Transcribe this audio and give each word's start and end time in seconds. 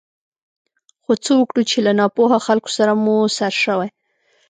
خو 1.03 1.11
څه 1.23 1.31
وکړو 1.39 1.61
چې 1.69 1.77
له 1.85 1.91
ناپوهه 1.99 2.37
خلکو 2.47 2.69
سره 2.77 2.91
مو 3.03 3.15
سر 3.37 3.53
شوی. 3.63 3.89